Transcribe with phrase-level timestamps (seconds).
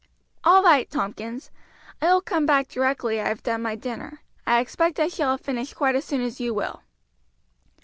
[0.43, 1.51] "All right, Tompkins;
[2.01, 4.23] I will come back directly I have done my dinner.
[4.47, 6.81] I expect I shall have finished quite as soon as you will."